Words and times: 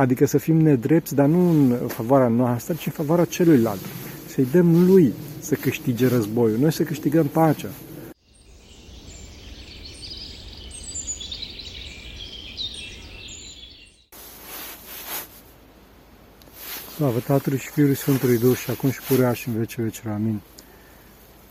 Adică 0.00 0.26
să 0.26 0.38
fim 0.38 0.56
nedrepți, 0.56 1.14
dar 1.14 1.26
nu 1.26 1.50
în 1.50 1.88
favoarea 1.88 2.28
noastră, 2.28 2.74
ci 2.74 2.86
în 2.86 2.92
favoarea 2.92 3.24
celuilalt. 3.24 3.80
Să-i 4.26 4.46
dăm 4.52 4.84
lui 4.86 5.12
să 5.38 5.54
câștige 5.54 6.06
războiul, 6.06 6.58
noi 6.58 6.72
să 6.72 6.82
câștigăm 6.82 7.26
pacea. 7.26 7.68
Slavă 16.94 17.18
Tatălui 17.18 17.58
și 17.58 17.70
Fiului 17.70 17.96
Sfântului 17.96 18.38
Duh 18.38 18.56
și 18.56 18.70
acum 18.70 18.90
și 18.90 19.00
purea 19.08 19.32
și 19.32 19.48
în 19.48 19.54
vece 19.54 19.82
veceri. 19.82 20.08
Amin. 20.08 20.40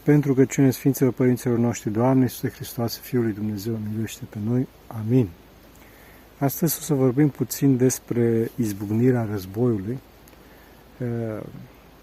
Pentru 0.04 0.34
că 0.34 0.46
cine 0.46 0.72
Sfinților 0.72 1.12
Părinților 1.12 1.58
noștri, 1.58 1.92
Doamne 1.92 2.24
Iisuse 2.24 2.50
Hristos, 2.50 2.98
Fiul 2.98 3.24
lui 3.24 3.34
Dumnezeu, 3.34 3.80
miluiește 3.90 4.24
pe 4.30 4.38
noi. 4.46 4.68
Amin. 4.88 5.30
Astăzi 6.40 6.78
o 6.80 6.82
să 6.82 6.94
vorbim 6.94 7.30
puțin 7.30 7.78
despre 7.78 8.52
izbucnirea 8.56 9.28
războiului. 9.32 10.00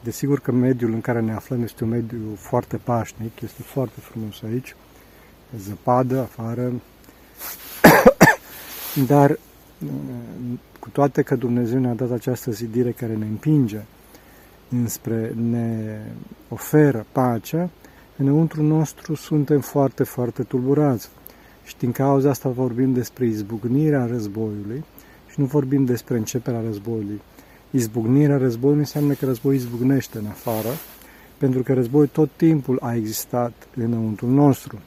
Desigur 0.02 0.40
că 0.40 0.52
mediul 0.52 0.92
în 0.92 1.00
care 1.00 1.20
ne 1.20 1.32
aflăm 1.32 1.62
este 1.62 1.84
un 1.84 1.90
mediu 1.90 2.18
foarte 2.38 2.76
pașnic, 2.76 3.40
este 3.40 3.62
foarte 3.62 4.00
frumos 4.00 4.42
aici, 4.42 4.74
zăpadă 5.58 6.20
afară, 6.20 6.72
dar 9.10 9.38
cu 10.78 10.88
toate 10.88 11.22
că 11.22 11.36
Dumnezeu 11.36 11.78
ne-a 11.78 11.94
dat 11.94 12.10
această 12.10 12.50
zidire 12.50 12.90
care 12.90 13.14
ne 13.14 13.24
împinge 13.24 13.80
înspre, 14.68 15.32
ne 15.50 15.98
oferă 16.48 17.06
pacea, 17.12 17.70
înăuntru 18.16 18.62
nostru 18.62 19.14
suntem 19.14 19.60
foarte, 19.60 20.04
foarte 20.04 20.42
tulburați. 20.42 21.08
Și 21.66 21.76
din 21.78 21.92
cauza 21.92 22.30
asta 22.30 22.48
vorbim 22.48 22.92
despre 22.92 23.26
izbucnirea 23.26 24.06
războiului 24.06 24.84
și 25.30 25.40
nu 25.40 25.44
vorbim 25.44 25.84
despre 25.84 26.16
începerea 26.16 26.60
războiului. 26.60 27.20
Izbucnirea 27.70 28.36
războiului 28.36 28.82
înseamnă 28.82 29.12
că 29.12 29.24
războiul 29.24 29.58
izbucnește 29.58 30.18
în 30.18 30.26
afară, 30.26 30.68
pentru 31.38 31.62
că 31.62 31.74
războiul 31.74 32.06
tot 32.06 32.30
timpul 32.36 32.78
a 32.82 32.94
existat 32.94 33.68
înăuntru 33.74 34.26
nostru. 34.30 34.78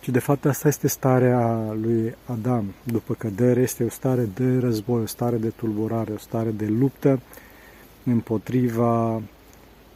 Și 0.00 0.10
de 0.10 0.18
fapt 0.18 0.44
asta 0.44 0.68
este 0.68 0.88
starea 0.88 1.72
lui 1.82 2.14
Adam. 2.26 2.64
După 2.82 3.14
cădere 3.14 3.60
este 3.60 3.84
o 3.84 3.88
stare 3.88 4.28
de 4.34 4.58
război, 4.58 5.02
o 5.02 5.06
stare 5.06 5.36
de 5.36 5.48
tulburare, 5.48 6.12
o 6.12 6.18
stare 6.18 6.50
de 6.50 6.66
luptă 6.66 7.20
împotriva 8.04 9.22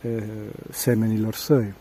e, 0.02 0.22
semenilor 0.70 1.34
săi. 1.34 1.72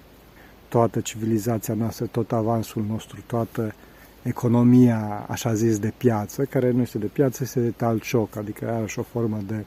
Toată 0.69 0.99
civilizația 0.99 1.73
noastră, 1.73 2.05
tot 2.05 2.31
avansul 2.31 2.85
nostru, 2.89 3.23
toată 3.25 3.73
economia, 4.21 5.25
așa 5.29 5.53
zis, 5.53 5.79
de 5.79 5.93
piață, 5.97 6.43
care 6.43 6.71
nu 6.71 6.81
este 6.81 6.97
de 6.97 7.05
piață, 7.05 7.43
este 7.43 7.59
de 7.59 7.69
talcioc, 7.69 8.35
adică 8.35 8.71
are 8.71 8.85
și 8.85 8.99
o 8.99 9.03
formă 9.03 9.39
de 9.47 9.65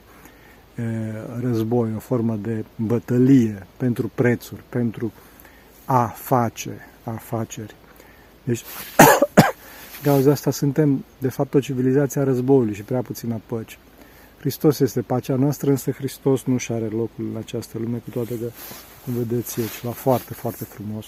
e, 0.75 1.13
război, 1.41 1.89
o 1.95 1.99
formă 1.99 2.35
de 2.35 2.65
bătălie 2.75 3.67
pentru 3.77 4.11
prețuri, 4.15 4.61
pentru 4.69 5.11
a 5.85 6.05
face 6.05 6.71
afaceri. 7.03 7.75
Deci, 8.43 8.63
cauza 10.03 10.31
asta 10.31 10.51
suntem, 10.51 11.05
de 11.17 11.29
fapt, 11.29 11.53
o 11.53 11.59
civilizație 11.59 12.21
a 12.21 12.23
războiului 12.23 12.73
și 12.73 12.83
prea 12.83 13.01
puțin 13.01 13.31
a 13.31 13.41
păcii. 13.45 13.77
Hristos 14.41 14.79
este 14.79 15.01
pacea 15.01 15.35
noastră, 15.35 15.69
însă 15.69 15.91
Hristos 15.91 16.43
nu 16.43 16.57
și 16.57 16.71
are 16.71 16.85
locul 16.85 17.25
în 17.31 17.35
această 17.37 17.77
lume, 17.77 17.97
cu 17.97 18.09
toate 18.09 18.39
că, 18.39 18.45
cum 19.05 19.13
vedeți, 19.13 19.61
e 19.61 19.63
ceva 19.79 19.93
foarte, 19.93 20.33
foarte 20.33 20.63
frumos 20.63 21.05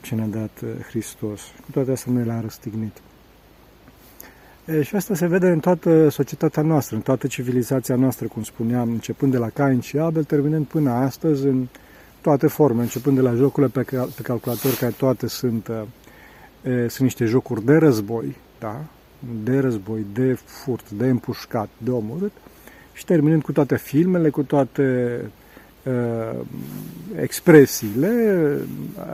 ce 0.00 0.14
ne-a 0.14 0.26
dat 0.26 0.50
uh, 0.62 0.68
Hristos. 0.88 1.40
Cu 1.64 1.70
toate 1.70 1.90
astea 1.90 2.12
noi 2.12 2.24
l-a 2.24 2.40
răstignit. 2.40 2.92
E, 4.64 4.82
și 4.82 4.96
asta 4.96 5.14
se 5.14 5.26
vede 5.26 5.48
în 5.48 5.60
toată 5.60 6.08
societatea 6.08 6.62
noastră, 6.62 6.96
în 6.96 7.02
toată 7.02 7.26
civilizația 7.26 7.96
noastră, 7.96 8.26
cum 8.26 8.42
spuneam, 8.42 8.88
începând 8.88 9.32
de 9.32 9.38
la 9.38 9.48
Cain 9.48 9.80
și 9.80 9.98
Abel, 9.98 10.24
terminând 10.24 10.66
până 10.66 10.90
astăzi 10.90 11.46
în 11.46 11.66
toate 12.20 12.46
forme, 12.46 12.82
începând 12.82 13.16
de 13.16 13.22
la 13.22 13.34
jocurile 13.34 13.72
pe, 13.72 13.82
pe 14.16 14.22
calculator, 14.22 14.74
care 14.74 14.92
toate 14.96 15.26
sunt 15.26 15.68
uh, 15.68 15.82
sunt 16.62 17.00
niște 17.00 17.24
jocuri 17.24 17.64
de 17.64 17.76
război, 17.76 18.36
da? 18.58 18.84
de 19.44 19.58
război, 19.58 20.06
de 20.12 20.38
furt, 20.44 20.90
de 20.90 21.08
împușcat, 21.08 21.68
de 21.78 21.90
omorât, 21.90 22.32
și 22.98 23.04
terminând 23.04 23.42
cu 23.42 23.52
toate 23.52 23.76
filmele, 23.76 24.28
cu 24.28 24.42
toate 24.42 25.20
uh, 25.82 26.40
expresiile 27.20 28.12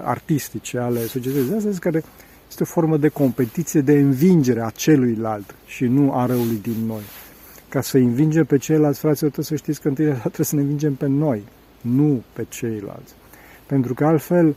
artistice 0.04 0.78
ale 0.78 1.00
societății 1.00 1.54
astea, 1.54 1.72
care 1.80 2.02
este 2.48 2.62
o 2.62 2.66
formă 2.66 2.96
de 2.96 3.08
competiție, 3.08 3.80
de 3.80 3.92
învingere 3.92 4.62
a 4.62 4.70
celuilalt 4.70 5.54
și 5.66 5.84
nu 5.84 6.12
a 6.12 6.26
răului 6.26 6.58
din 6.62 6.86
noi. 6.86 7.02
Ca 7.68 7.80
să 7.80 7.96
învingem 7.96 8.44
pe 8.44 8.58
ceilalți, 8.58 8.98
fraților, 8.98 9.30
trebuie 9.30 9.58
să 9.58 9.64
știți 9.64 9.80
că 9.80 9.88
întâi 9.88 10.04
trebuie 10.04 10.46
să 10.46 10.54
ne 10.54 10.60
învingem 10.60 10.94
pe 10.94 11.06
noi, 11.06 11.42
nu 11.80 12.22
pe 12.32 12.46
ceilalți. 12.48 13.14
Pentru 13.66 13.94
că 13.94 14.04
altfel 14.04 14.54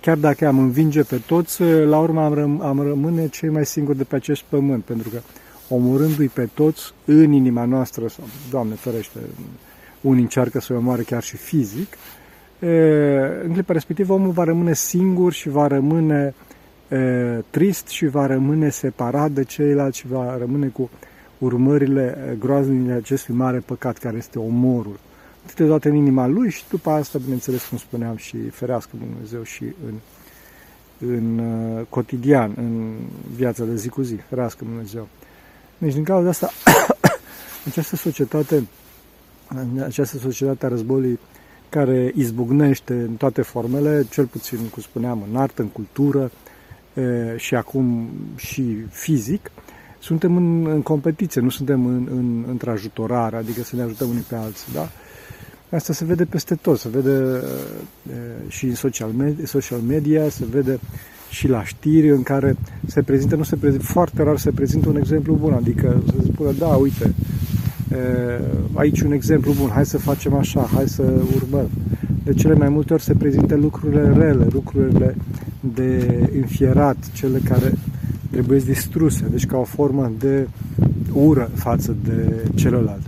chiar 0.00 0.16
dacă 0.16 0.46
am 0.46 0.58
învinge 0.58 1.02
pe 1.02 1.20
toți, 1.26 1.62
la 1.62 1.98
urmă 1.98 2.22
am, 2.22 2.34
răm- 2.34 2.62
am 2.62 2.82
rămâne 2.82 3.28
cei 3.28 3.48
mai 3.48 3.66
singuri 3.66 3.96
de 3.96 4.04
pe 4.04 4.16
acest 4.16 4.42
pământ, 4.42 4.84
pentru 4.84 5.08
că 5.08 5.20
omorându-i 5.68 6.28
pe 6.28 6.48
toți 6.54 6.92
în 7.04 7.32
inima 7.32 7.64
noastră, 7.64 8.08
sau, 8.08 8.24
Doamne 8.50 8.74
ferește, 8.74 9.18
unii 10.00 10.22
încearcă 10.22 10.60
să-i 10.60 10.76
omoare 10.76 11.02
chiar 11.02 11.22
și 11.22 11.36
fizic, 11.36 11.96
în 13.44 13.52
clipa 13.52 13.72
respectivă 13.72 14.12
omul 14.12 14.30
va 14.30 14.44
rămâne 14.44 14.74
singur 14.74 15.32
și 15.32 15.48
va 15.48 15.66
rămâne 15.66 16.34
trist 17.50 17.86
și 17.88 18.06
va 18.06 18.26
rămâne 18.26 18.68
separat 18.68 19.30
de 19.30 19.44
ceilalți 19.44 19.98
și 19.98 20.06
va 20.06 20.36
rămâne 20.38 20.66
cu 20.66 20.90
urmările 21.38 22.36
groaznice 22.38 22.92
acestui 22.92 23.34
mare 23.34 23.58
păcat 23.58 23.98
care 23.98 24.16
este 24.16 24.38
omorul 24.38 24.98
de 25.54 25.64
toate 25.64 25.88
în 25.88 25.94
inima 25.94 26.26
lui 26.26 26.50
și 26.50 26.62
după 26.70 26.90
asta, 26.90 27.18
bineînțeles, 27.18 27.66
cum 27.66 27.78
spuneam, 27.78 28.16
și 28.16 28.36
ferească 28.36 28.90
Dumnezeu 28.98 29.42
și 29.42 29.64
în, 29.64 29.94
în 31.08 31.38
uh, 31.38 31.84
cotidian, 31.88 32.52
în 32.56 32.94
viața 33.34 33.64
de 33.64 33.76
zi 33.76 33.88
cu 33.88 34.02
zi, 34.02 34.14
ferească 34.14 34.64
Dumnezeu. 34.64 35.08
Deci, 35.78 35.92
din 35.92 36.04
cauza 36.04 36.28
asta, 36.28 36.50
această 37.68 37.96
societate, 37.96 38.66
această 39.84 40.18
societate 40.18 40.66
a 40.66 40.68
războiului 40.68 41.18
care 41.68 42.12
izbucnește 42.14 42.92
în 42.92 43.14
toate 43.14 43.42
formele, 43.42 44.06
cel 44.10 44.26
puțin, 44.26 44.58
cum 44.58 44.82
spuneam, 44.82 45.24
în 45.30 45.36
artă, 45.36 45.62
în 45.62 45.68
cultură 45.68 46.30
și 47.36 47.54
acum 47.54 48.08
și 48.36 48.76
fizic, 48.90 49.50
suntem 49.98 50.36
în, 50.36 50.66
în 50.66 50.82
competiție, 50.82 51.40
nu 51.40 51.50
suntem 51.50 51.86
în, 51.86 52.08
în, 52.10 52.44
într-ajutorare, 52.48 53.36
adică 53.36 53.62
să 53.62 53.76
ne 53.76 53.82
ajutăm 53.82 54.08
unii 54.08 54.24
pe 54.28 54.34
alții, 54.34 54.72
da? 54.72 54.88
Asta 55.70 55.92
se 55.92 56.04
vede 56.04 56.24
peste 56.24 56.54
tot, 56.54 56.78
se 56.78 56.88
vede 56.88 57.10
uh, 57.10 58.12
și 58.48 58.64
în 58.64 58.74
social 58.74 59.10
media, 59.10 59.46
social 59.46 59.78
media, 59.78 60.28
se 60.28 60.44
vede 60.50 60.78
și 61.30 61.48
la 61.48 61.64
știri 61.64 62.10
în 62.10 62.22
care 62.22 62.56
se 62.86 63.02
prezintă, 63.02 63.36
nu 63.36 63.42
se 63.42 63.56
prezintă, 63.56 63.84
foarte 63.84 64.22
rar 64.22 64.38
se 64.38 64.50
prezintă 64.50 64.88
un 64.88 64.96
exemplu 64.96 65.34
bun, 65.34 65.52
adică 65.52 66.02
să 66.06 66.22
spună, 66.32 66.52
da, 66.58 66.66
uite, 66.66 67.14
uh, 67.90 68.44
aici 68.74 69.00
un 69.00 69.12
exemplu 69.12 69.52
bun, 69.52 69.68
hai 69.68 69.86
să 69.86 69.98
facem 69.98 70.34
așa, 70.34 70.68
hai 70.74 70.88
să 70.88 71.02
urmăm. 71.34 71.68
De 72.24 72.34
cele 72.34 72.54
mai 72.54 72.68
multe 72.68 72.92
ori 72.92 73.02
se 73.02 73.14
prezintă 73.14 73.54
lucrurile 73.54 74.12
rele, 74.12 74.46
lucrurile 74.50 75.16
de 75.74 76.18
înfierat, 76.40 76.96
cele 77.12 77.38
care 77.38 77.72
trebuie 78.30 78.58
distruse, 78.58 79.26
deci 79.30 79.46
ca 79.46 79.56
o 79.56 79.64
formă 79.64 80.12
de 80.18 80.48
ură 81.12 81.50
față 81.54 81.96
de 82.04 82.44
celălalt. 82.54 83.02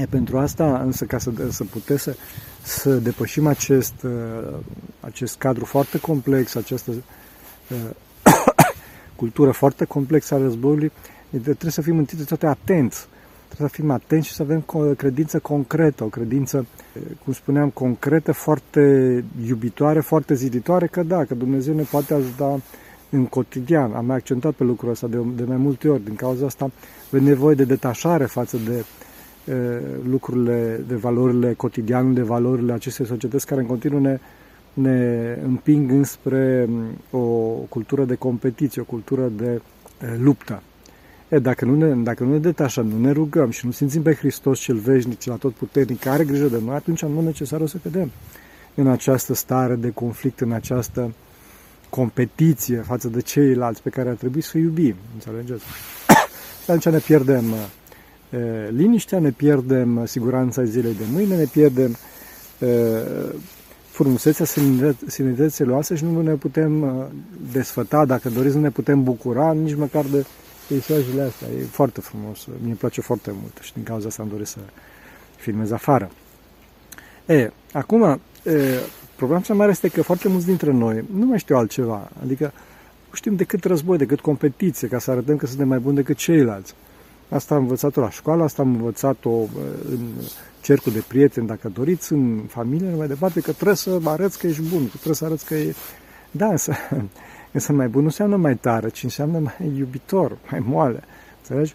E 0.00 0.06
pentru 0.10 0.38
asta, 0.38 0.80
însă, 0.84 1.04
ca 1.04 1.18
să, 1.18 1.30
să 1.50 1.64
puteți 1.64 2.02
să, 2.02 2.16
să 2.62 2.94
depășim 2.94 3.46
acest, 3.46 3.94
uh, 4.02 4.54
acest 5.00 5.38
cadru 5.38 5.64
foarte 5.64 5.98
complex, 5.98 6.54
această 6.54 6.90
uh, 6.90 7.90
cultură 9.16 9.50
foarte 9.50 9.84
complexă 9.84 10.34
a 10.34 10.38
războiului, 10.38 10.92
trebuie 11.40 11.70
să 11.70 11.82
fim 11.82 11.98
întâi 11.98 12.18
de 12.18 12.24
toate 12.24 12.46
atenți. 12.46 13.06
Trebuie 13.46 13.68
să 13.68 13.74
fim 13.74 13.90
atenți 13.90 14.26
și 14.26 14.34
să 14.34 14.42
avem 14.42 14.64
o 14.66 14.78
credință 14.78 15.38
concretă, 15.38 16.04
o 16.04 16.06
credință, 16.06 16.66
cum 17.24 17.32
spuneam, 17.32 17.68
concretă, 17.70 18.32
foarte 18.32 19.24
iubitoare, 19.46 20.00
foarte 20.00 20.34
ziditoare, 20.34 20.86
că 20.86 21.02
da, 21.02 21.24
că 21.24 21.34
Dumnezeu 21.34 21.74
ne 21.74 21.82
poate 21.82 22.14
ajuta 22.14 22.60
în 23.10 23.26
cotidian. 23.26 23.92
Am 23.92 24.06
mai 24.06 24.16
accentat 24.16 24.52
pe 24.52 24.64
lucrul 24.64 24.90
ăsta 24.90 25.06
de, 25.06 25.18
de 25.36 25.44
mai 25.44 25.56
multe 25.56 25.88
ori. 25.88 26.04
Din 26.04 26.14
cauza 26.14 26.46
asta 26.46 26.70
avem 27.12 27.24
nevoie 27.24 27.54
de 27.54 27.64
detașare 27.64 28.24
față 28.24 28.56
de 28.56 28.84
lucrurile, 30.10 30.84
de 30.88 30.94
valorile 30.94 31.52
cotidiane, 31.54 32.12
de 32.12 32.22
valorile 32.22 32.72
acestei 32.72 33.06
societăți 33.06 33.46
care 33.46 33.60
în 33.60 33.66
continuu 33.66 34.00
ne, 34.00 34.18
ne 34.72 35.38
împing 35.44 35.90
înspre 35.90 36.68
o 37.10 37.18
cultură 37.68 38.04
de 38.04 38.14
competiție, 38.14 38.82
o 38.82 38.84
cultură 38.84 39.32
de 39.36 39.60
luptă. 40.18 40.62
E, 41.28 41.38
dacă, 41.38 41.64
nu 41.64 41.74
ne, 41.74 42.02
dacă 42.02 42.24
nu 42.24 42.30
ne 42.30 42.38
detașăm, 42.38 42.86
nu 42.86 42.98
ne 42.98 43.10
rugăm 43.10 43.50
și 43.50 43.66
nu 43.66 43.72
simțim 43.72 44.02
pe 44.02 44.14
Hristos 44.14 44.58
cel 44.58 44.76
veșnic, 44.76 45.18
cel 45.18 45.32
atotputernic, 45.32 46.00
care 46.00 46.14
are 46.14 46.24
grijă 46.24 46.46
de 46.46 46.60
noi, 46.64 46.74
atunci 46.74 47.04
nu 47.04 47.20
necesar 47.20 47.60
o 47.60 47.66
să 47.66 47.76
cădem 47.82 48.10
în 48.74 48.86
această 48.86 49.34
stare 49.34 49.74
de 49.74 49.90
conflict, 49.90 50.40
în 50.40 50.52
această 50.52 51.12
competiție 51.88 52.76
față 52.76 53.08
de 53.08 53.20
ceilalți 53.20 53.82
pe 53.82 53.90
care 53.90 54.08
ar 54.08 54.14
trebui 54.14 54.40
să 54.40 54.58
iubim. 54.58 54.94
Înțelegeți? 55.14 55.64
Și 56.64 56.70
atunci 56.70 56.94
ne 56.94 56.98
pierdem 56.98 57.44
liniștea, 58.70 59.18
ne 59.18 59.30
pierdem 59.30 60.06
siguranța 60.06 60.64
zilei 60.64 60.94
de 60.94 61.04
mâine, 61.12 61.36
ne 61.36 61.44
pierdem 61.44 61.96
frumusețea 63.90 64.44
seninătății 65.06 65.64
noastre 65.64 65.96
și 65.96 66.04
nu 66.04 66.22
ne 66.22 66.34
putem 66.34 67.06
desfăta, 67.52 68.04
dacă 68.04 68.28
doriți, 68.28 68.54
nu 68.54 68.60
ne 68.60 68.70
putem 68.70 69.02
bucura 69.02 69.52
nici 69.52 69.74
măcar 69.74 70.04
de 70.04 70.24
peisajele 70.68 71.22
astea. 71.22 71.48
E 71.48 71.62
foarte 71.62 72.00
frumos, 72.00 72.46
mi-e 72.64 72.74
place 72.74 73.00
foarte 73.00 73.30
mult 73.40 73.58
și 73.60 73.72
din 73.72 73.82
cauza 73.82 74.06
asta 74.06 74.22
am 74.22 74.28
dorit 74.28 74.46
să 74.46 74.58
filmez 75.36 75.70
afară. 75.70 76.10
E, 77.26 77.50
acum, 77.72 78.02
e, 78.02 78.20
problema 79.16 79.40
cea 79.40 79.54
mare 79.54 79.70
este 79.70 79.88
că 79.88 80.02
foarte 80.02 80.28
mulți 80.28 80.46
dintre 80.46 80.72
noi 80.72 81.04
nu 81.14 81.26
mai 81.26 81.38
știu 81.38 81.56
altceva. 81.56 82.10
Adică 82.22 82.52
nu 83.08 83.14
știm 83.14 83.34
decât 83.34 83.64
război, 83.64 83.98
decât 83.98 84.20
competiție, 84.20 84.88
ca 84.88 84.98
să 84.98 85.10
arătăm 85.10 85.36
că 85.36 85.46
suntem 85.46 85.68
mai 85.68 85.78
buni 85.78 85.96
decât 85.96 86.16
ceilalți. 86.16 86.74
Asta 87.30 87.54
am 87.54 87.60
învățat-o 87.60 88.00
la 88.00 88.10
școală, 88.10 88.42
asta 88.42 88.62
am 88.62 88.74
învățat-o 88.74 89.30
în 89.90 90.08
cercul 90.60 90.92
de 90.92 91.04
prieteni, 91.08 91.46
dacă 91.46 91.68
doriți, 91.68 92.12
în 92.12 92.40
familie, 92.48 92.94
mai 92.96 93.06
departe, 93.06 93.40
că 93.40 93.52
trebuie 93.52 93.76
să 93.76 94.00
arăți 94.04 94.38
că 94.38 94.46
ești 94.46 94.62
bun, 94.62 94.82
că 94.82 94.92
trebuie 94.92 95.14
să 95.14 95.24
arăți 95.24 95.44
că 95.44 95.54
e... 95.54 95.74
Da, 96.30 96.46
însă, 96.46 96.72
însă 97.52 97.72
mai 97.72 97.88
bun 97.88 98.00
nu 98.00 98.06
înseamnă 98.06 98.36
mai 98.36 98.56
tare, 98.56 98.88
ci 98.88 99.02
înseamnă 99.02 99.38
mai 99.38 99.72
iubitor, 99.76 100.36
mai 100.50 100.60
moale. 100.64 101.02
Înțelegi? 101.38 101.74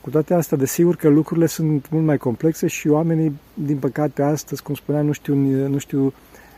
Cu 0.00 0.10
toate 0.10 0.34
astea, 0.34 0.56
desigur 0.56 0.96
că 0.96 1.08
lucrurile 1.08 1.46
sunt 1.46 1.90
mult 1.90 2.04
mai 2.04 2.16
complexe 2.16 2.66
și 2.66 2.88
oamenii, 2.88 3.38
din 3.54 3.76
păcate, 3.76 4.22
astăzi, 4.22 4.62
cum 4.62 4.74
spuneam, 4.74 5.06
nu 5.06 5.12
știu, 5.12 5.34
nu 5.68 5.78
știu 5.78 6.12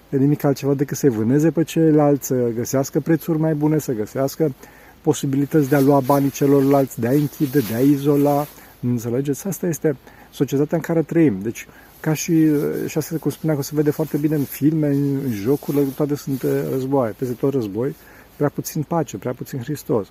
nimic 0.09 0.45
altceva 0.45 0.75
decât 0.75 0.97
să 0.97 1.11
vâneze 1.11 1.51
pe 1.51 1.63
ceilalți, 1.63 2.27
să 2.27 2.49
găsească 2.55 3.01
prețuri 3.01 3.39
mai 3.39 3.55
bune, 3.55 3.79
să 3.79 3.93
găsească 3.93 4.53
posibilități 5.01 5.69
de 5.69 5.77
a 5.77 5.81
lua 5.81 6.01
banii 6.01 6.31
celorlalți, 6.31 7.01
de 7.01 7.07
a 7.09 7.13
închide, 7.13 7.59
de 7.59 7.75
a 7.75 7.81
izola. 7.81 8.47
Înțelegeți? 8.83 9.47
Asta 9.47 9.67
este 9.67 9.97
societatea 10.31 10.77
în 10.77 10.83
care 10.83 11.03
trăim. 11.03 11.39
Deci, 11.43 11.67
ca 12.01 12.13
și, 12.13 12.47
și 12.87 12.99
asta, 12.99 13.17
cum 13.21 13.31
spuneam, 13.31 13.57
că 13.59 13.65
se 13.65 13.75
vede 13.75 13.91
foarte 13.91 14.17
bine 14.17 14.35
în 14.35 14.45
filme, 14.45 14.87
în 14.87 15.31
jocurile, 15.31 15.83
toate 15.83 16.15
sunt 16.15 16.43
războaie, 16.71 17.15
peste 17.19 17.35
tot 17.35 17.53
război, 17.53 17.95
prea 18.37 18.49
puțin 18.49 18.83
pace, 18.83 19.17
prea 19.17 19.33
puțin 19.33 19.59
Hristos. 19.59 20.07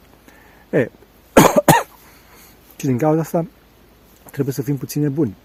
E, 0.69 0.89
și 2.77 2.85
din 2.85 2.97
cauza 2.97 3.19
asta 3.19 3.45
trebuie 4.31 4.53
să 4.53 4.61
fim 4.61 4.77
puțin 4.77 5.01
nebuni. 5.01 5.35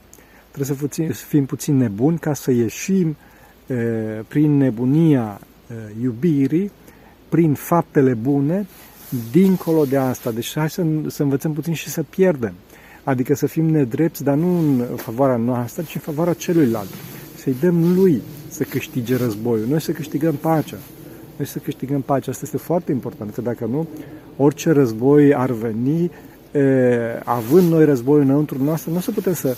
Trebuie 0.53 0.77
să, 0.77 0.83
puțin, 0.83 1.13
să 1.13 1.25
fim 1.25 1.47
puțin 1.47 1.77
nebuni 1.77 2.19
ca 2.19 2.35
să 2.35 2.51
ieșim 2.51 3.17
e, 3.67 3.75
prin 4.29 4.57
nebunia 4.57 5.41
e, 5.71 5.75
iubirii, 6.03 6.71
prin 7.29 7.55
faptele 7.55 8.15
bune, 8.15 8.67
dincolo 9.31 9.85
de 9.85 9.97
asta. 9.97 10.31
Deci 10.31 10.53
hai 10.55 10.71
să, 10.71 10.85
să 11.07 11.23
învățăm 11.23 11.53
puțin 11.53 11.73
și 11.73 11.89
să 11.89 12.03
pierdem. 12.03 12.53
Adică 13.05 13.35
să 13.35 13.47
fim 13.47 13.65
nedrepți, 13.65 14.25
dar 14.25 14.35
nu 14.35 14.59
în 14.59 14.97
favoarea 14.97 15.37
noastră, 15.37 15.83
ci 15.83 15.95
în 15.95 16.01
favoarea 16.01 16.33
celuilalt. 16.33 16.89
Să-i 17.37 17.57
dăm 17.61 17.95
lui 17.95 18.23
să 18.49 18.63
câștige 18.63 19.17
războiul. 19.17 19.67
Noi 19.69 19.81
să 19.81 19.93
câștigăm 19.93 20.35
pacea. 20.35 20.77
Noi 21.37 21.47
să 21.47 21.59
câștigăm 21.59 22.01
pacea. 22.01 22.31
Asta 22.31 22.43
este 22.45 22.57
foarte 22.57 22.93
important. 22.93 23.35
Că 23.35 23.41
dacă 23.41 23.67
nu, 23.71 23.87
orice 24.37 24.71
război 24.71 25.35
ar 25.35 25.51
veni, 25.51 26.11
e, 26.53 27.21
având 27.25 27.71
noi 27.71 27.85
războiul 27.85 28.23
înăuntru 28.23 28.65
noastră, 28.65 28.91
nu 28.91 28.97
o 28.97 29.01
să 29.01 29.11
putem 29.11 29.33
să, 29.33 29.57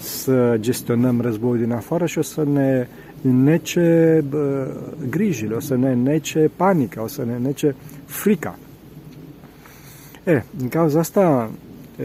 să 0.00 0.56
gestionăm 0.60 1.20
războiul 1.20 1.58
din 1.58 1.72
afară 1.72 2.06
și 2.06 2.18
o 2.18 2.22
să 2.22 2.44
ne 2.52 2.86
nece 3.20 4.24
bă, 4.28 4.74
grijile, 5.10 5.54
o 5.54 5.60
să 5.60 5.76
ne 5.76 5.94
nece 5.94 6.50
panica, 6.56 7.02
o 7.02 7.06
să 7.06 7.24
ne 7.24 7.38
nece 7.38 7.74
frica. 8.04 8.58
E, 10.24 10.42
din 10.56 10.68
cauza 10.68 10.98
asta, 10.98 11.50
e, 11.98 12.04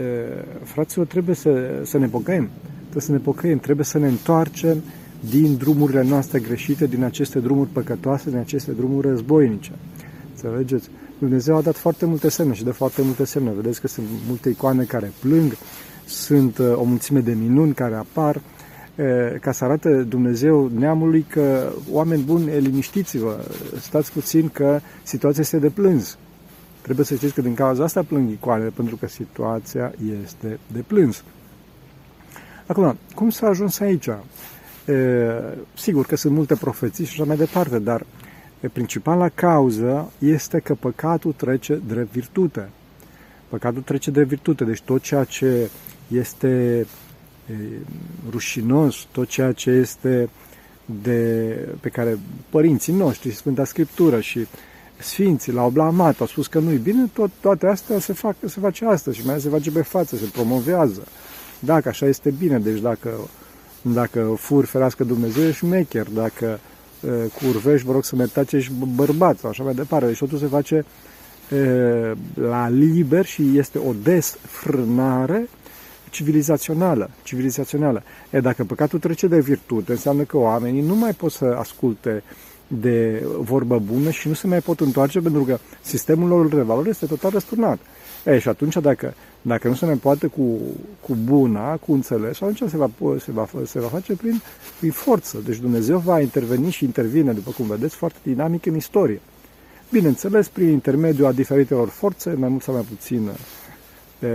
fraților, 0.62 1.06
trebuie 1.06 1.34
să, 1.34 1.80
să 1.84 1.98
ne 1.98 2.06
pocăim. 2.06 2.48
Trebuie 2.80 3.02
să 3.02 3.12
ne 3.12 3.18
pocăim, 3.18 3.58
trebuie 3.58 3.84
să 3.84 3.98
ne 3.98 4.06
întoarcem 4.06 4.82
din 5.30 5.56
drumurile 5.56 6.02
noastre 6.02 6.38
greșite, 6.38 6.86
din 6.86 7.02
aceste 7.02 7.38
drumuri 7.38 7.68
păcătoase, 7.72 8.30
din 8.30 8.38
aceste 8.38 8.72
drumuri 8.72 9.08
războinice. 9.08 9.72
Înțelegeți? 10.34 10.88
Dumnezeu 11.18 11.56
a 11.56 11.60
dat 11.60 11.76
foarte 11.76 12.06
multe 12.06 12.28
semne 12.28 12.54
și 12.54 12.64
de 12.64 12.70
foarte 12.70 13.02
multe 13.02 13.24
semne. 13.24 13.50
Vedeți 13.56 13.80
că 13.80 13.88
sunt 13.88 14.06
multe 14.28 14.48
icoane 14.48 14.84
care 14.84 15.12
plâng, 15.20 15.52
sunt 16.06 16.58
uh, 16.58 16.72
o 16.74 16.82
mulțime 16.82 17.20
de 17.20 17.36
minuni 17.40 17.74
care 17.74 17.94
apar, 17.94 18.40
ca 19.40 19.52
să 19.52 19.64
arate 19.64 20.02
Dumnezeu 20.02 20.70
neamului 20.78 21.26
că 21.28 21.72
oameni 21.90 22.22
buni, 22.22 22.60
liniștiți-vă, 22.60 23.44
stați 23.80 24.12
puțin 24.12 24.48
că 24.48 24.80
situația 25.02 25.42
este 25.42 25.58
de 25.58 25.68
plâns. 25.68 26.18
Trebuie 26.88 27.06
să 27.06 27.14
știți 27.14 27.34
că 27.34 27.40
din 27.40 27.54
cauza 27.54 27.84
asta 27.84 28.02
plâng 28.02 28.30
icoanele, 28.30 28.70
pentru 28.70 28.96
că 28.96 29.08
situația 29.08 29.92
este 30.22 30.58
de 30.72 30.84
plâns. 30.86 31.22
Acum, 32.66 32.96
cum 33.14 33.30
s-a 33.30 33.46
ajuns 33.46 33.80
aici? 33.80 34.06
E, 34.06 34.16
sigur 35.76 36.06
că 36.06 36.16
sunt 36.16 36.34
multe 36.34 36.54
profeții 36.54 37.04
și 37.04 37.10
așa 37.12 37.24
mai 37.24 37.36
departe, 37.36 37.78
dar 37.78 38.06
principala 38.72 39.28
cauză 39.28 40.12
este 40.18 40.58
că 40.58 40.74
păcatul 40.74 41.32
trece 41.32 41.80
drept 41.86 42.12
virtute. 42.12 42.68
Păcatul 43.48 43.82
trece 43.82 44.10
drept 44.10 44.28
virtute, 44.28 44.64
deci 44.64 44.80
tot 44.80 45.02
ceea 45.02 45.24
ce 45.24 45.70
este 46.06 46.86
e, 47.50 47.54
rușinos, 48.30 49.06
tot 49.12 49.28
ceea 49.28 49.52
ce 49.52 49.70
este 49.70 50.28
de, 51.02 51.54
pe 51.80 51.88
care 51.88 52.18
părinții 52.50 52.92
noștri, 52.92 53.30
Sfânta 53.30 53.64
Scriptură 53.64 54.20
și 54.20 54.46
Sfinții 55.00 55.52
l-au 55.52 55.70
blamat, 55.70 56.20
au 56.20 56.26
spus 56.26 56.46
că 56.46 56.58
nu-i 56.58 56.76
bine, 56.76 57.10
tot, 57.12 57.30
toate 57.40 57.66
astea 57.66 57.98
se, 57.98 58.12
fac, 58.12 58.34
se 58.44 58.60
face 58.60 58.84
astăzi 58.84 59.16
și 59.16 59.26
mai 59.26 59.40
se 59.40 59.48
face 59.48 59.70
pe 59.70 59.82
față, 59.82 60.16
se 60.16 60.24
promovează. 60.32 61.02
Dacă 61.58 61.88
așa 61.88 62.06
este 62.06 62.30
bine, 62.30 62.58
deci 62.58 62.80
dacă, 62.80 63.10
dacă 63.82 64.34
fur 64.38 64.64
ferească 64.64 65.04
Dumnezeu, 65.04 65.44
ești 65.44 65.64
mecher, 65.64 66.06
dacă 66.08 66.60
uh, 67.00 67.10
curvești, 67.42 67.86
vă 67.86 67.92
rog 67.92 68.04
să 68.04 68.16
mertați, 68.16 68.56
ești 68.56 68.72
bărbat 68.94 69.38
sau 69.38 69.50
așa 69.50 69.62
mai 69.62 69.74
departe. 69.74 70.06
Deci 70.06 70.18
totul 70.18 70.38
se 70.38 70.46
face 70.46 70.84
uh, 71.50 72.12
la 72.34 72.68
liber 72.68 73.24
și 73.24 73.58
este 73.58 73.78
o 73.78 73.92
desfrânare 74.02 75.48
civilizațională. 76.10 77.10
civilizațională. 77.22 78.02
E, 78.30 78.40
dacă 78.40 78.64
păcatul 78.64 78.98
trece 78.98 79.26
de 79.26 79.40
virtute, 79.40 79.92
înseamnă 79.92 80.22
că 80.22 80.36
oamenii 80.36 80.82
nu 80.82 80.94
mai 80.94 81.12
pot 81.12 81.32
să 81.32 81.44
asculte 81.58 82.22
de 82.68 83.26
vorbă 83.38 83.78
bună 83.78 84.10
și 84.10 84.28
nu 84.28 84.34
se 84.34 84.46
mai 84.46 84.60
pot 84.60 84.80
întoarce 84.80 85.20
pentru 85.20 85.42
că 85.42 85.58
sistemul 85.80 86.28
lor 86.28 86.48
de 86.48 86.60
valori 86.60 86.88
este 86.88 87.06
total 87.06 87.30
răsturnat. 87.30 87.78
E, 88.24 88.38
și 88.38 88.48
atunci 88.48 88.76
dacă, 88.76 89.14
dacă 89.42 89.68
nu 89.68 89.74
se 89.74 89.84
mai 89.86 89.94
poate 89.94 90.26
cu, 90.26 90.58
cu 91.00 91.16
buna, 91.24 91.76
cu 91.76 91.92
înțeles, 91.92 92.40
atunci 92.40 92.70
se 92.70 92.76
va, 92.76 92.90
se 93.18 93.32
va, 93.32 93.48
se 93.64 93.80
va 93.80 93.86
face 93.86 94.12
prin, 94.12 94.40
prin 94.78 94.90
forță. 94.90 95.38
Deci 95.44 95.56
Dumnezeu 95.56 95.98
va 95.98 96.20
interveni 96.20 96.70
și 96.70 96.84
intervine, 96.84 97.32
după 97.32 97.50
cum 97.50 97.66
vedeți, 97.66 97.96
foarte 97.96 98.18
dinamic 98.22 98.66
în 98.66 98.76
istorie. 98.76 99.20
Bineînțeles, 99.90 100.48
prin 100.48 100.68
intermediul 100.68 101.26
a 101.26 101.32
diferitelor 101.32 101.88
forțe, 101.88 102.34
mai 102.36 102.48
mult 102.48 102.62
sau 102.62 102.74
mai 102.74 102.86
puțin 102.88 103.30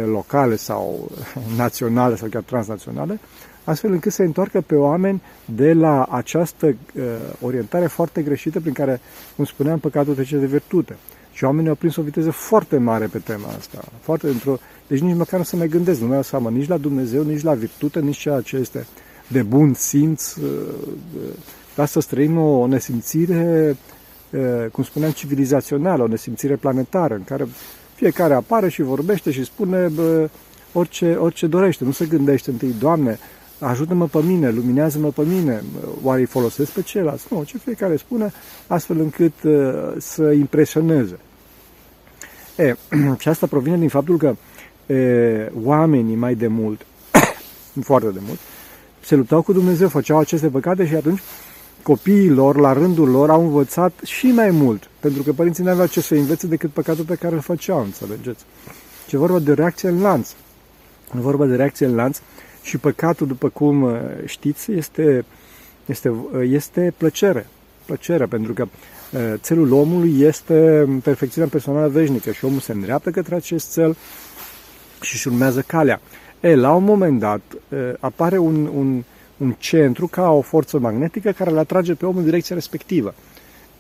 locale 0.06 0.56
sau 0.56 1.12
naționale 1.58 2.16
sau 2.16 2.28
chiar 2.28 2.42
transnaționale, 2.42 3.20
astfel 3.64 3.92
încât 3.92 4.12
să 4.12 4.22
întoarcă 4.22 4.62
pe 4.62 4.76
oameni 4.76 5.22
de 5.46 5.74
la 5.74 6.08
această 6.10 6.66
uh, 6.66 7.04
orientare 7.42 7.88
foarte 7.88 8.22
greșită 8.22 8.60
prin 8.60 8.74
care, 8.74 9.02
cum 9.36 9.46
spuneam, 9.46 9.80
păcatul 9.80 10.14
trece 10.14 10.38
de 10.38 10.46
virtute. 10.46 10.96
Și 11.32 11.44
oamenii 11.44 11.70
au 11.70 11.76
prins 11.76 11.96
o 11.96 12.02
viteză 12.02 12.32
foarte 12.32 12.78
mare 12.78 13.06
pe 13.06 13.18
tema 13.18 13.48
asta. 13.58 13.84
Foarte 14.02 14.28
într-o... 14.28 14.58
Deci 14.88 15.00
nici 15.00 15.16
măcar 15.16 15.40
nu 15.40 15.46
se 15.46 15.56
mai 15.56 15.68
gândesc, 15.68 16.00
nu 16.00 16.08
mai 16.08 16.16
au 16.16 16.24
seama 16.24 16.50
nici 16.50 16.68
la 16.68 16.78
Dumnezeu, 16.78 17.24
nici 17.24 17.44
la 17.44 17.54
virtute, 17.54 18.00
nici 18.00 18.18
ceea 18.18 18.42
ce 18.42 18.56
este 18.56 18.86
de 19.28 19.42
bun 19.42 19.74
simț. 19.74 20.36
Uh, 20.36 20.44
uh, 21.16 21.30
Astăzi 21.76 22.08
trăim 22.08 22.38
o 22.38 22.68
nesimțire, 22.68 23.76
cum 24.72 24.84
spuneam, 24.84 25.12
civilizațională, 25.12 26.04
o 26.04 26.08
nesimțire 26.08 26.56
planetară, 26.56 27.14
în 27.14 27.24
care 27.24 27.48
fiecare 27.96 28.34
apare 28.34 28.70
și 28.70 28.82
vorbește 28.82 29.32
și 29.32 29.44
spune 29.44 29.88
bă, 29.88 30.30
orice, 30.74 31.14
orice 31.14 31.48
dorește. 31.48 31.84
Nu 31.84 31.92
se 31.92 32.06
gândește 32.06 32.50
întâi, 32.50 32.76
Doamne, 32.80 33.20
ajută-mă 33.64 34.08
pe 34.08 34.20
mine, 34.24 34.50
luminează-mă 34.50 35.10
pe 35.10 35.22
mine, 35.22 35.64
oare 36.04 36.20
îi 36.20 36.26
folosesc 36.26 36.72
pe 36.72 36.82
ceilalți? 36.82 37.26
Nu, 37.30 37.44
ce 37.44 37.58
fiecare 37.58 37.96
spune, 37.96 38.32
astfel 38.68 39.00
încât 39.00 39.34
uh, 39.44 39.94
să 39.98 40.32
impresioneze. 40.32 41.20
E, 42.56 42.76
și 43.22 43.30
asta 43.30 43.48
provine 43.48 43.78
din 43.78 43.90
faptul 43.90 44.18
că 44.18 44.36
e, 44.94 45.52
oamenii 45.64 46.16
mai 46.16 46.36
de 46.36 46.48
mult, 46.48 46.86
foarte 47.90 48.10
de 48.10 48.20
mult, 48.26 48.40
se 49.00 49.16
luptau 49.16 49.42
cu 49.42 49.54
Dumnezeu, 49.54 49.88
făceau 49.88 50.20
aceste 50.20 50.48
păcate 50.48 50.88
și 50.88 50.96
atunci 50.96 51.22
copiii 51.82 52.30
lor, 52.30 52.56
la 52.56 52.74
rândul 52.74 53.10
lor, 53.10 53.30
au 53.30 53.42
învățat 53.42 53.94
și 54.04 54.26
mai 54.28 54.50
mult, 54.52 54.90
pentru 55.00 55.24
că 55.24 55.32
părinții 55.32 55.64
nu 55.64 55.70
aveau 55.70 55.88
ce 55.88 56.02
să 56.02 56.14
învețe 56.16 56.48
decât 56.48 56.72
păcatul 56.72 57.04
pe 57.04 57.16
care 57.16 57.36
îl 57.36 57.42
făceau, 57.42 57.82
înțelegeți? 57.82 58.46
Ce 59.08 59.18
vorba 59.18 59.40
de 59.40 59.54
reacție 59.54 59.90
în 59.90 60.02
lanț. 60.02 60.30
E 61.16 61.20
vorba 61.20 61.46
de 61.46 61.56
reacție 61.56 61.86
în 61.86 61.96
lanț 61.96 62.20
și 62.64 62.78
păcatul, 62.78 63.28
după 63.28 63.50
cum 63.50 63.82
uh, 63.82 64.00
știți, 64.26 64.72
este, 64.72 65.26
este, 65.86 66.10
uh, 66.10 66.22
este 66.42 66.94
plăcere. 66.98 67.48
Plăcere, 67.86 68.26
pentru 68.26 68.54
că 68.54 68.68
uh, 69.12 69.34
țelul 69.36 69.72
omului 69.72 70.22
este 70.22 70.88
perfecțiunea 71.04 71.50
personală 71.50 71.88
veșnică 71.88 72.32
și 72.32 72.46
omul 72.46 72.60
se 72.60 72.72
îndreaptă 72.72 73.10
către 73.10 73.36
acest 73.36 73.74
cel 73.74 73.96
și 75.02 75.14
își 75.14 75.28
urmează 75.28 75.64
calea. 75.68 76.02
E, 76.40 76.56
la 76.56 76.74
un 76.74 76.84
moment 76.84 77.20
dat 77.20 77.42
apare 78.00 78.38
un, 78.38 78.70
un, 78.76 79.04
un 79.38 79.56
centru 79.58 80.08
ca 80.08 80.32
o 80.32 80.42
forță 80.42 80.80
magnetică 80.80 81.32
care 81.32 81.52
le 81.52 81.60
atrage 81.60 81.94
pe 81.94 82.06
om 82.06 82.18
în 82.18 82.24
direcția 82.24 82.56
respectivă. 82.56 83.14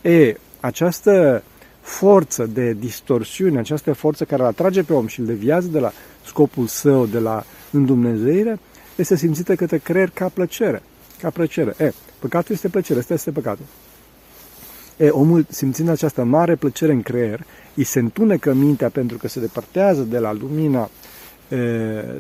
E, 0.01 0.35
această 0.59 1.43
forță 1.81 2.45
de 2.45 2.73
distorsiune, 2.73 3.59
această 3.59 3.93
forță 3.93 4.23
care 4.25 4.41
îl 4.41 4.47
atrage 4.47 4.83
pe 4.83 4.93
om 4.93 5.07
și 5.07 5.19
îl 5.19 5.25
deviază 5.25 5.67
de 5.67 5.79
la 5.79 5.91
scopul 6.25 6.67
său, 6.67 7.05
de 7.05 7.19
la 7.19 7.43
îndumnezeire, 7.71 8.59
este 8.95 9.15
simțită 9.15 9.55
către 9.55 9.77
creier 9.77 10.09
ca 10.09 10.27
plăcere. 10.33 10.81
Ca 11.21 11.29
plăcere. 11.29 11.75
E, 11.77 11.91
păcatul 12.19 12.55
este 12.55 12.67
plăcere, 12.67 13.00
asta 13.00 13.13
este 13.13 13.31
păcatul. 13.31 13.65
E, 14.97 15.09
omul, 15.09 15.45
simțind 15.50 15.89
această 15.89 16.23
mare 16.23 16.55
plăcere 16.55 16.91
în 16.91 17.01
creier, 17.01 17.43
îi 17.75 17.83
se 17.83 18.00
întunecă 18.00 18.53
mintea 18.53 18.89
pentru 18.89 19.17
că 19.17 19.27
se 19.27 19.39
depărtează 19.39 20.01
de 20.01 20.17
la 20.17 20.33
lumina 20.33 20.89
e, 21.50 21.57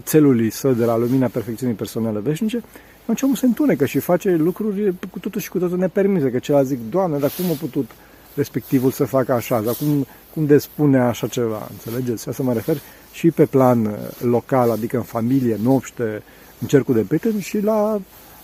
țelului 0.03 0.49
său, 0.49 0.71
de 0.71 0.85
la 0.85 0.97
lumina 0.97 1.27
perfecțiunii 1.27 1.75
personale 1.75 2.19
veșnice, 2.19 2.63
atunci 3.01 3.21
omul 3.21 3.35
se 3.35 3.45
întunecă 3.45 3.85
și 3.85 3.99
face 3.99 4.35
lucruri 4.35 4.93
cu 5.11 5.19
totul 5.19 5.41
și 5.41 5.49
cu 5.49 5.59
totul 5.59 5.77
nepermise, 5.77 6.31
că 6.31 6.39
celălalt 6.39 6.67
zic, 6.67 6.79
Doamne, 6.89 7.17
dar 7.17 7.31
cum 7.37 7.45
a 7.45 7.55
putut 7.59 7.91
respectivul 8.35 8.91
să 8.91 9.05
facă 9.05 9.33
așa, 9.33 9.61
dar 9.61 9.73
cum, 9.73 10.05
cum 10.33 10.45
de 10.45 10.57
spune 10.57 10.99
așa 10.99 11.27
ceva, 11.27 11.67
înțelegeți? 11.71 12.29
Asta 12.29 12.43
mă 12.43 12.53
refer 12.53 12.77
și 13.11 13.31
pe 13.31 13.45
plan 13.45 13.85
uh, 13.85 13.93
local, 14.19 14.71
adică 14.71 14.97
în 14.97 15.03
familie, 15.03 15.53
în 15.53 15.65
obște, 15.65 16.23
în 16.63 16.69
cercul 16.69 16.93
de 16.93 17.01
prieteni 17.01 17.41
și 17.41 17.59
la 17.59 18.01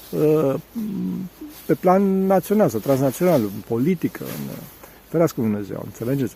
uh, 0.09 0.55
pe 1.65 1.73
plan 1.73 2.25
național 2.25 2.69
sau 2.69 2.79
transnațional, 2.79 3.41
în 3.41 3.63
politică, 3.67 4.23
în 4.23 4.47
uh, 4.49 4.57
ferească 5.07 5.41
Dumnezeu, 5.41 5.81
înțelegeți? 5.85 6.35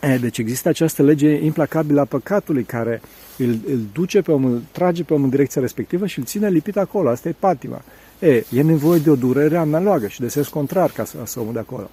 E, 0.00 0.16
deci 0.16 0.38
există 0.38 0.68
această 0.68 1.02
lege 1.02 1.44
implacabilă 1.44 2.00
a 2.00 2.04
păcatului 2.04 2.62
care 2.62 3.00
îl, 3.38 3.58
îl 3.66 3.78
duce 3.92 4.22
pe 4.22 4.32
om, 4.32 4.44
îl 4.44 4.62
trage 4.72 5.02
pe 5.02 5.14
om 5.14 5.22
în 5.22 5.28
direcția 5.28 5.60
respectivă 5.60 6.06
și 6.06 6.18
îl 6.18 6.24
ține 6.24 6.48
lipit 6.48 6.76
acolo. 6.76 7.08
Asta 7.08 7.28
e 7.28 7.34
patima. 7.38 7.82
E, 8.18 8.44
e 8.52 8.62
nevoie 8.62 8.98
de 8.98 9.10
o 9.10 9.16
durere 9.16 9.56
analogă 9.56 10.06
și 10.06 10.20
de 10.20 10.28
sens 10.28 10.48
contrar 10.48 10.90
ca 10.90 11.04
să, 11.04 11.16
să 11.24 11.40
omul 11.40 11.52
de 11.52 11.58
acolo. 11.58 11.90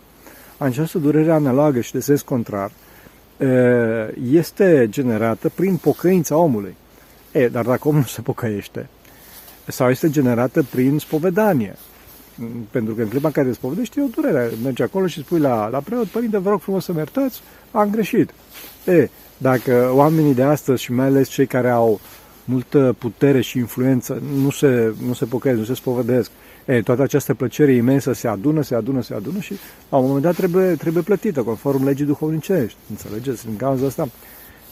Această 0.58 0.98
durere 0.98 1.32
analogă 1.32 1.82
și 1.82 1.92
de 1.92 2.00
sens 2.00 2.22
contrar 2.22 2.72
este 4.32 4.88
generată 4.90 5.50
prin 5.56 5.76
pocăința 5.76 6.38
omului. 6.38 6.76
E, 7.34 7.48
dar 7.48 7.66
dacă 7.66 7.88
omul 7.88 8.00
nu 8.00 8.06
se 8.06 8.22
pocăiește, 8.22 8.88
sau 9.68 9.90
este 9.90 10.10
generată 10.10 10.64
prin 10.64 11.00
spovedanie, 11.00 11.76
pentru 12.72 12.94
că 12.94 13.02
în 13.02 13.08
clipa 13.08 13.28
în 13.28 13.34
care 13.34 13.48
te 13.48 13.54
spovedești, 13.54 14.00
e 14.00 14.04
o 14.04 14.08
durere. 14.08 14.50
Mergi 14.64 14.82
acolo 14.82 15.08
și 15.08 15.20
spui 15.20 15.40
la, 15.40 15.68
la 15.68 15.80
preot, 15.80 16.06
părinte, 16.08 16.38
vă 16.38 16.50
rog 16.50 16.62
frumos 16.62 16.84
să 16.84 16.92
mă 16.92 16.98
iertați, 16.98 17.42
am 17.72 17.90
greșit. 17.90 18.34
E, 18.86 19.10
dacă 19.38 19.92
oamenii 19.94 20.34
de 20.34 20.44
astăzi 20.44 20.84
și 20.84 20.92
mai 20.92 21.06
ales 21.06 21.28
cei 21.28 21.46
care 21.46 21.70
au 21.70 22.00
multă 22.46 22.96
putere 22.98 23.42
și 23.42 23.58
influență 23.58 24.22
nu 24.42 24.50
se, 24.50 24.94
nu 25.06 25.14
se 25.14 25.26
pocăiesc, 25.26 25.60
nu 25.60 25.66
se 25.66 25.74
spovedesc, 25.74 26.32
e, 26.66 26.82
toată 26.82 27.02
această 27.02 27.34
plăcere 27.34 27.74
imensă 27.74 28.14
se 28.14 28.28
adună, 28.28 28.62
se 28.62 28.76
adună, 28.76 29.02
se 29.02 29.14
adună 29.14 29.40
și 29.40 29.54
la 29.90 29.98
un 29.98 30.06
moment 30.06 30.24
dat 30.24 30.36
trebuie, 30.36 30.76
trebuie 30.76 31.04
plătită 31.04 31.42
conform 31.42 31.84
legii 31.84 32.06
duhovnicești. 32.06 32.78
Înțelegeți? 32.90 33.48
În 33.48 33.56
cauza 33.56 33.86
asta 33.86 34.10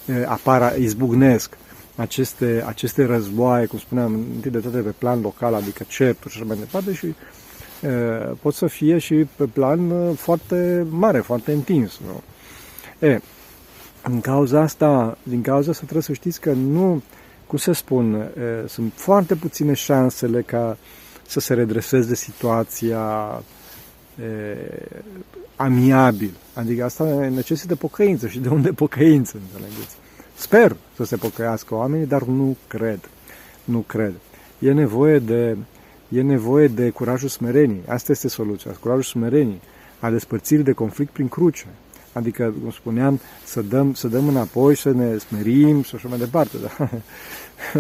e, 0.06 0.26
apar, 0.28 0.78
izbucnesc 0.78 1.58
aceste, 1.96 2.64
aceste 2.68 3.06
războaie, 3.06 3.66
cum 3.66 3.80
spuneam, 3.80 4.14
întâi 4.36 4.52
de 4.52 4.60
toate 4.60 4.78
pe 4.78 4.94
plan 4.98 5.22
local, 5.22 5.54
adică 5.54 5.84
certuri 5.88 6.34
și 6.34 6.40
așa 6.40 6.48
mai 6.48 6.58
departe 6.58 6.94
și 6.94 7.06
e, 7.06 7.90
pot 8.42 8.54
să 8.54 8.68
fie 8.68 8.98
și 8.98 9.28
pe 9.36 9.46
plan 9.46 10.14
foarte 10.14 10.88
mare, 10.90 11.20
foarte 11.20 11.52
întins. 11.52 12.00
Nu? 12.06 12.22
E, 13.08 13.20
în 14.04 14.22
cauza 14.22 14.62
asta, 14.62 15.18
din 15.24 15.42
cauza 15.42 15.70
asta 15.70 15.82
trebuie 15.82 16.04
să 16.04 16.14
știți 16.14 16.42
că 16.42 16.52
nu, 16.52 17.02
cum 17.48 17.58
să 17.58 17.72
spun, 17.72 18.14
e, 18.14 18.68
sunt 18.68 18.94
foarte 18.96 19.36
puține 19.36 19.74
șansele 19.74 20.42
ca 20.42 20.78
să 21.28 21.40
se 21.40 21.54
redreseze 21.54 22.16
situația 22.16 23.44
e, 24.22 24.58
amiabil. 25.56 26.32
Adică 26.54 26.84
asta 26.84 27.04
necesită 27.30 27.76
pocăință 27.76 28.28
și 28.28 28.40
de 28.40 28.50
unde 28.50 28.72
pocăință, 28.72 29.38
înțelegeți? 29.38 29.96
Sper 30.42 30.76
să 30.96 31.04
se 31.04 31.16
pocăiască 31.16 31.76
oamenii, 31.76 32.06
dar 32.06 32.24
nu 32.24 32.58
cred. 32.68 33.00
Nu 33.64 33.80
cred. 33.88 34.14
E 34.60 34.72
nevoie 34.72 35.20
de, 35.20 35.58
e 36.10 36.22
nevoie 36.22 36.68
de 36.68 36.90
curajul 36.90 37.30
smerenii. 37.30 37.82
Asta 37.88 38.12
este 38.12 38.28
soluția. 38.28 38.72
Curajul 38.72 39.04
smerenii, 39.04 39.62
a 40.00 40.10
despărțirii 40.10 40.64
de 40.64 40.72
conflict 40.72 41.12
prin 41.12 41.28
cruce. 41.28 41.66
Adică, 42.14 42.54
cum 42.62 42.72
spuneam, 42.72 43.20
să 43.46 43.62
dăm, 43.62 43.94
să 43.94 44.08
dăm 44.08 44.28
înapoi, 44.28 44.76
să 44.76 44.92
ne 44.92 45.18
smerim 45.18 45.84
și 45.84 45.96
așa 45.96 46.08
mai 46.08 46.18
departe. 46.18 46.58
Da? 46.58 46.90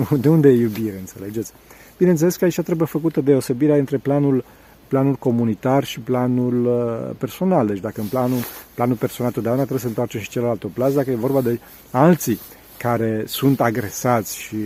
De 0.24 0.30
unde 0.30 0.50
e 0.50 0.60
iubire, 0.60 0.98
înțelegeți? 0.98 1.51
Bineînțeles 1.98 2.36
că 2.36 2.44
aici 2.44 2.62
trebuie 2.62 2.88
făcută 2.88 3.22
deosebirea 3.22 3.75
între 3.75 3.98
planul, 3.98 4.44
planul 4.91 5.15
comunitar 5.15 5.83
și 5.83 6.00
planul 6.00 6.65
uh, 6.65 7.15
personal. 7.17 7.67
Deci 7.67 7.79
dacă 7.79 8.01
în 8.01 8.07
planul, 8.07 8.39
planul 8.74 8.95
personal 8.95 9.31
totdeauna 9.31 9.62
trebuie 9.62 9.81
să 9.81 9.88
întoarcem 9.88 10.19
și 10.19 10.29
celălalt 10.29 10.65
plas, 10.74 10.93
dacă 10.93 11.12
e 11.12 11.15
vorba 11.15 11.41
de 11.41 11.60
alții 11.91 12.39
care 12.77 13.24
sunt 13.25 13.62
agresați 13.62 14.38
și 14.38 14.57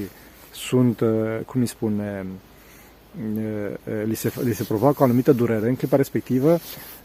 sunt, 0.52 1.00
uh, 1.00 1.10
cum 1.46 1.62
îi 1.62 1.68
spune, 1.68 2.26
uh, 3.36 4.04
li 4.06 4.16
se, 4.16 4.32
li 4.44 4.54
se 4.54 4.64
provoacă 4.64 5.02
o 5.02 5.04
anumită 5.04 5.32
durere, 5.32 5.68
în 5.68 5.76
clipa 5.76 5.96
respectivă 5.96 6.60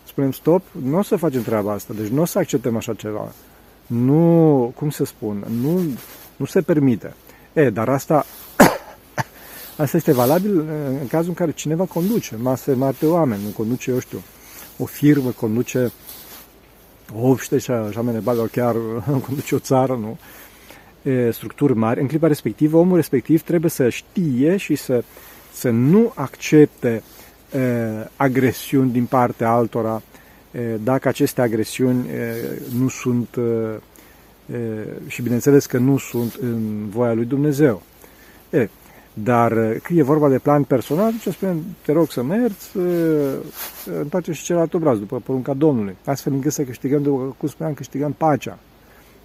spunem 0.06 0.32
stop, 0.32 0.62
nu 0.82 0.98
o 0.98 1.02
să 1.02 1.16
facem 1.16 1.42
treaba 1.42 1.72
asta, 1.72 1.94
deci 1.96 2.08
nu 2.08 2.20
o 2.20 2.24
să 2.24 2.38
acceptăm 2.38 2.76
așa 2.76 2.94
ceva. 2.94 3.32
Nu, 3.86 4.72
cum 4.76 4.90
să 4.90 5.04
spun, 5.04 5.44
nu, 5.60 5.80
nu 6.36 6.44
se 6.44 6.60
permite. 6.60 7.14
E, 7.52 7.70
dar 7.70 7.88
asta, 7.88 8.26
asta 9.80 9.96
este 9.96 10.12
valabil 10.12 10.58
în 11.00 11.06
cazul 11.08 11.28
în 11.28 11.34
care 11.34 11.52
cineva 11.52 11.84
conduce 11.84 12.36
mase 12.36 12.72
mari 12.72 12.98
de 12.98 13.06
oameni, 13.06 13.42
nu 13.44 13.48
conduce, 13.48 13.90
eu 13.90 13.98
știu, 13.98 14.22
o 14.78 14.84
firmă, 14.84 15.30
conduce 15.30 15.92
o 17.14 17.28
obște 17.28 17.58
și 17.58 17.70
așa 17.70 18.00
mai 18.00 18.12
departe, 18.12 18.42
chiar 18.52 18.76
conduce 19.26 19.54
o 19.54 19.58
țară, 19.58 19.92
nu? 20.00 20.18
E, 21.10 21.30
structuri 21.30 21.74
mari. 21.74 22.00
În 22.00 22.06
clipa 22.06 22.26
respectivă, 22.26 22.76
omul 22.76 22.96
respectiv 22.96 23.42
trebuie 23.42 23.70
să 23.70 23.88
știe 23.88 24.56
și 24.56 24.74
să, 24.74 25.04
să 25.52 25.70
nu 25.70 26.12
accepte 26.14 27.02
agresiuni 28.16 28.90
din 28.90 29.04
partea 29.04 29.50
altora, 29.50 30.02
dacă 30.82 31.08
aceste 31.08 31.40
agresiuni 31.40 32.06
nu 32.78 32.88
sunt, 32.88 33.28
și 35.06 35.22
bineînțeles 35.22 35.66
că 35.66 35.78
nu 35.78 35.98
sunt 35.98 36.34
în 36.40 36.88
voia 36.88 37.12
lui 37.12 37.24
Dumnezeu. 37.24 37.82
E, 38.50 38.68
dar 39.22 39.52
când 39.82 39.98
e 39.98 40.02
vorba 40.02 40.28
de 40.28 40.38
plan 40.38 40.62
personal, 40.62 41.12
ce 41.20 41.30
spune, 41.30 41.56
te 41.84 41.92
rog 41.92 42.10
să 42.10 42.22
mergi, 42.22 42.66
întoarce 44.00 44.32
și 44.32 44.44
celălalt 44.44 44.74
obraz 44.74 44.98
după 44.98 45.20
porunca 45.24 45.54
Domnului, 45.54 45.96
astfel 46.04 46.32
încât 46.32 46.52
să 46.52 46.62
câștigăm, 46.62 47.02
după 47.02 47.34
cum 47.38 47.48
spuneam, 47.48 47.74
câștigăm 47.74 48.12
pacea. 48.12 48.58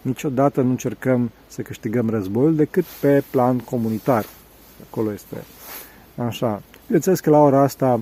Niciodată 0.01 0.61
nu 0.61 0.69
încercăm 0.69 1.31
să 1.47 1.61
câștigăm 1.61 2.09
războiul 2.09 2.55
decât 2.55 2.83
pe 2.83 3.23
plan 3.29 3.57
comunitar. 3.57 4.25
Acolo 4.89 5.11
este 5.11 5.35
așa. 6.15 6.61
Bineînțeles 6.85 7.19
că 7.19 7.29
la 7.29 7.39
ora 7.39 7.61
asta 7.61 8.01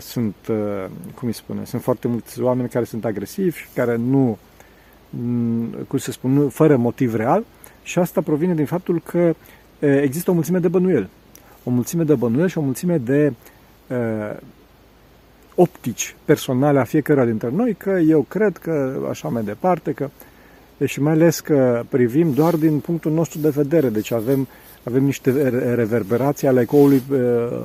sunt, 0.00 0.34
cum 1.14 1.28
îi 1.28 1.32
spune, 1.32 1.64
sunt 1.64 1.82
foarte 1.82 2.08
mulți 2.08 2.40
oameni 2.40 2.68
care 2.68 2.84
sunt 2.84 3.04
agresivi 3.04 3.58
și 3.58 3.66
care 3.74 3.96
nu, 3.96 4.38
cum 5.88 5.98
să 5.98 6.10
spun, 6.10 6.32
nu, 6.32 6.48
fără 6.48 6.76
motiv 6.76 7.14
real 7.14 7.44
și 7.82 7.98
asta 7.98 8.20
provine 8.20 8.54
din 8.54 8.66
faptul 8.66 9.02
că 9.04 9.34
există 9.86 10.30
o 10.30 10.34
mulțime 10.34 10.58
de 10.58 10.68
bănuieli. 10.68 11.08
O 11.64 11.70
mulțime 11.70 12.02
de 12.02 12.14
bănuieli 12.14 12.50
și 12.50 12.58
o 12.58 12.62
mulțime 12.62 12.98
de 12.98 13.32
uh, 13.86 14.36
optici 15.54 16.16
personale 16.24 16.78
a 16.78 16.84
fiecăruia 16.84 17.24
dintre 17.24 17.50
noi, 17.54 17.74
că 17.74 17.90
eu 17.90 18.26
cred 18.28 18.56
că 18.56 19.06
așa 19.10 19.28
mai 19.28 19.42
departe, 19.42 19.92
că 19.92 20.10
și 20.84 21.00
mai 21.00 21.12
ales 21.12 21.40
că 21.40 21.84
privim 21.88 22.32
doar 22.32 22.56
din 22.56 22.78
punctul 22.78 23.12
nostru 23.12 23.38
de 23.38 23.48
vedere, 23.48 23.88
deci 23.88 24.12
avem, 24.12 24.48
avem 24.84 25.04
niște 25.04 25.48
reverberații 25.74 26.48
ale 26.48 26.60
ecoului 26.60 27.02
uh, 27.10 27.62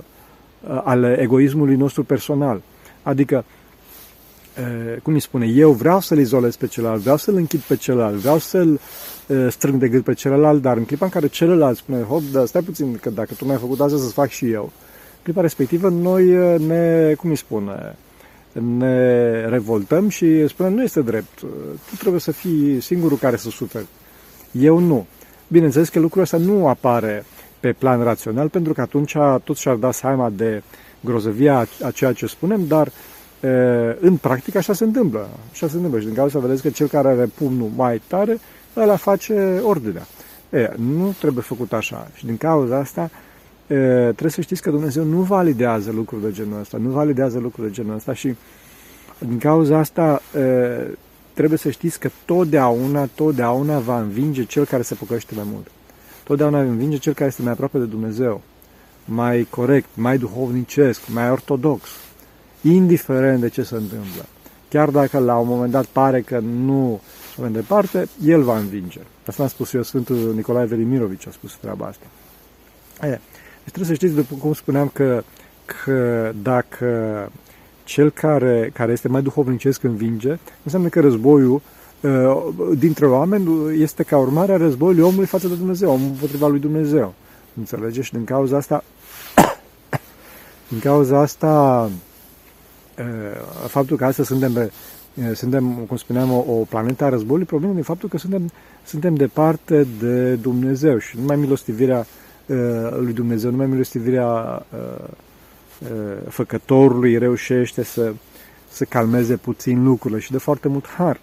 Uh, 0.64 0.82
al 0.84 1.04
egoismului 1.04 1.76
nostru 1.76 2.04
personal. 2.04 2.62
Adică, 3.04 3.46
uh, 3.48 3.57
cum 5.04 5.14
îi 5.14 5.20
spune, 5.20 5.46
eu 5.46 5.72
vreau 5.72 6.00
să-l 6.00 6.18
izolez 6.18 6.56
pe 6.56 6.68
celălalt, 6.68 7.02
vreau 7.02 7.18
să-l 7.18 7.36
închid 7.36 7.60
pe 7.60 7.76
celălalt, 7.76 8.16
vreau 8.16 8.38
să-l 8.38 8.80
uh, 9.28 9.48
strâng 9.50 9.80
de 9.80 9.88
gât 9.88 10.04
pe 10.04 10.14
celălalt, 10.14 10.62
dar 10.62 10.78
în 10.78 10.86
clipa 10.86 11.06
în 11.06 11.12
care 11.12 11.28
celălalt 11.28 11.78
spune, 11.78 12.02
hop, 12.02 12.22
dar 12.32 12.46
stai 12.46 12.62
puțin, 12.62 12.98
că 13.02 13.10
dacă 13.10 13.34
tu 13.34 13.46
mi-ai 13.46 13.58
făcut 13.58 13.80
asta, 13.80 13.98
să-ți 13.98 14.14
fac 14.14 14.30
și 14.30 14.52
eu. 14.52 14.64
În 14.64 15.24
clipa 15.24 15.42
respectivă, 15.42 15.90
noi 15.90 16.26
ne, 16.58 17.14
cum 17.14 17.30
îi 17.30 17.36
spune, 17.36 17.96
ne 18.52 19.46
revoltăm 19.50 20.10
și 20.10 20.48
spunem, 20.48 20.74
nu 20.74 20.84
este 20.84 21.02
drept, 21.02 21.40
tu 21.90 21.96
trebuie 22.00 22.22
să 22.22 22.32
fii 22.32 22.82
singurul 22.82 23.18
care 23.18 23.36
să 23.36 23.50
suferi. 23.50 23.88
Eu 24.52 24.80
nu. 24.80 25.06
Bineînțeles 25.48 25.90
că 25.90 26.00
lucrul 26.00 26.22
ăsta 26.22 26.38
nu 26.38 26.68
apare 26.68 27.26
pe 27.60 27.76
plan 27.78 28.04
rațional, 28.04 28.50
pentru 28.50 28.74
că 28.74 28.82
atunci 28.82 29.16
toți 29.44 29.62
și-ar 29.62 29.76
da 29.76 29.92
seama 29.92 30.30
de 30.30 30.64
grozăvia 31.00 31.68
a 31.84 31.92
ceea 31.92 32.14
ce 32.14 32.26
spunem, 32.26 32.68
dar 32.68 32.92
în 34.00 34.18
practică 34.22 34.58
așa 34.58 34.74
se 34.74 34.84
întâmplă. 34.84 35.30
Așa 35.52 35.68
se 35.68 35.76
întâmplă 35.76 36.00
și 36.00 36.06
din 36.06 36.16
cauza 36.16 36.40
să 36.40 36.46
vedeți 36.46 36.62
că 36.62 36.70
cel 36.70 36.88
care 36.88 37.08
are 37.08 37.26
pumnul 37.26 37.70
mai 37.76 38.02
tare, 38.08 38.40
ăla 38.76 38.96
face 38.96 39.62
ordinea. 39.64 40.08
E, 40.50 40.74
nu 40.76 41.16
trebuie 41.20 41.44
făcut 41.44 41.74
așa. 41.74 42.08
Și 42.14 42.26
din 42.26 42.38
cauza 42.38 42.78
asta 42.78 43.10
e, 43.68 43.76
trebuie 44.02 44.32
să 44.32 44.42
știți 44.42 44.62
că 44.62 44.70
Dumnezeu 44.70 45.04
nu 45.04 45.22
validează 45.22 45.92
lucruri 45.92 46.24
de 46.24 46.32
genul 46.32 46.60
ăsta, 46.60 46.78
nu 46.78 46.90
validează 46.90 47.40
lucruri 47.40 47.68
de 47.68 47.74
genul 47.74 47.96
ăsta 47.96 48.14
și 48.14 48.36
din 49.20 49.38
cauza 49.38 49.78
asta 49.78 50.22
e, 50.38 50.98
trebuie 51.34 51.58
să 51.58 51.70
știți 51.70 52.00
că 52.00 52.10
totdeauna, 52.26 53.10
totdeauna 53.16 53.80
va 53.80 54.00
învinge 54.00 54.44
cel 54.44 54.66
care 54.66 54.82
se 54.82 54.94
pocăiește 54.94 55.36
mai 55.36 55.46
mult. 55.52 55.68
Totdeauna 56.24 56.58
va 56.58 56.70
învinge 56.70 56.98
cel 56.98 57.14
care 57.14 57.30
este 57.30 57.42
mai 57.42 57.52
aproape 57.52 57.78
de 57.78 57.86
Dumnezeu, 57.86 58.42
mai 59.06 59.48
corect, 59.50 59.88
mai 59.94 60.18
duhovnicesc, 60.18 61.02
mai 61.08 61.30
ortodox, 61.32 61.90
indiferent 62.74 63.40
de 63.40 63.50
ce 63.50 63.64
se 63.64 63.76
întâmplă. 63.76 64.26
Chiar 64.70 64.90
dacă 64.90 65.18
la 65.18 65.38
un 65.38 65.48
moment 65.48 65.72
dat 65.72 65.86
pare 65.86 66.22
că 66.22 66.40
nu 66.40 67.02
și 67.34 67.40
mai 67.40 67.52
departe, 67.52 68.08
el 68.24 68.42
va 68.42 68.58
învinge. 68.58 69.00
Asta 69.26 69.44
am 69.44 69.50
spus 69.50 69.74
eu, 69.74 69.84
Sfântul 69.84 70.34
Nicolae 70.36 70.66
Velimirovici 70.66 71.28
a 71.28 71.32
spus 71.32 71.56
treaba 71.56 71.86
asta. 71.86 72.06
E, 73.02 73.08
deci 73.08 73.74
trebuie 73.74 73.86
să 73.86 73.94
știți, 73.94 74.14
după 74.14 74.36
cum 74.40 74.54
spuneam, 74.54 74.90
că, 74.94 75.24
că 75.66 76.32
dacă 76.42 76.88
cel 77.84 78.10
care, 78.10 78.72
care 78.74 78.92
este 78.92 79.08
mai 79.08 79.22
duhovnicesc 79.22 79.84
învinge, 79.84 80.38
înseamnă 80.64 80.88
că 80.88 81.00
războiul 81.00 81.62
dintre 82.78 83.06
oameni 83.06 83.82
este 83.82 84.04
ca 84.04 84.18
urmare 84.18 84.54
a 84.54 84.58
războiului 84.58 85.04
omului 85.04 85.26
față 85.26 85.48
de 85.48 85.56
Dumnezeu, 85.56 85.92
omul 85.92 86.08
împotriva 86.08 86.48
lui 86.48 86.60
Dumnezeu. 86.60 87.14
Înțelegeți? 87.58 88.06
Și 88.06 88.14
din 88.14 88.24
cauza 88.24 88.58
asta, 88.58 88.84
din 90.70 90.80
cauza 90.80 91.20
asta, 91.20 91.90
faptul 93.68 93.98
că 93.98 94.06
astăzi 94.06 94.28
suntem, 94.28 94.54
pe, 94.54 94.72
suntem 95.34 95.74
cum 95.88 95.98
spuneam, 95.98 96.32
o, 96.32 96.44
o 96.48 96.66
planetă 96.70 97.04
a 97.04 97.10
războiului, 97.10 97.46
problema 97.46 97.74
din 97.74 97.84
faptul 97.84 98.10
că 98.10 98.18
suntem, 98.18 98.52
suntem 98.86 99.16
departe 99.16 99.88
de 100.00 100.34
Dumnezeu 100.34 100.98
și 100.98 101.18
numai 101.20 101.36
milostivirea 101.36 102.06
lui 103.00 103.14
Dumnezeu, 103.14 103.52
numai 103.52 103.68
milostivirea 103.68 104.66
făcătorului 106.28 107.18
reușește 107.18 107.84
să, 107.84 108.14
să 108.70 108.86
calmeze 108.86 109.36
puțin 109.36 109.84
lucrurile 109.84 110.20
și 110.20 110.32
de 110.32 110.38
foarte 110.38 110.68
mult 110.68 110.88
har. 110.88 111.20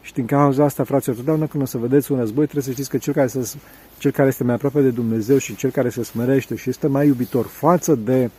Și 0.00 0.12
din 0.12 0.26
cauza 0.26 0.64
asta, 0.64 0.84
fraților, 0.84 1.16
totdeauna 1.16 1.46
când 1.46 1.62
o 1.62 1.66
să 1.66 1.78
vedeți 1.78 2.12
un 2.12 2.18
război, 2.18 2.44
trebuie 2.44 2.64
să 2.64 2.70
știți 2.70 2.90
că 2.90 2.98
cel 2.98 3.12
care, 3.12 3.26
se, 3.26 3.56
cel 3.98 4.10
care 4.10 4.28
este 4.28 4.44
mai 4.44 4.54
aproape 4.54 4.80
de 4.80 4.90
Dumnezeu 4.90 5.38
și 5.38 5.56
cel 5.56 5.70
care 5.70 5.88
se 5.88 6.02
smerește 6.02 6.54
și 6.54 6.68
este 6.68 6.86
mai 6.86 7.06
iubitor 7.06 7.46
față 7.46 7.94
de, 7.94 8.12
e, 8.12 8.30